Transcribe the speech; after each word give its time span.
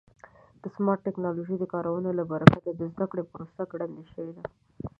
د 0.61 0.63
سمارټ 0.75 0.99
ټکنالوژۍ 1.07 1.55
د 1.59 1.65
کارونې 1.73 2.11
له 2.19 2.23
برکته 2.31 2.69
د 2.75 2.81
زده 2.91 3.05
کړې 3.11 3.23
پروسه 3.31 3.61
ګړندۍ 3.71 4.05
شوې 4.13 4.31
ده. 4.37 4.43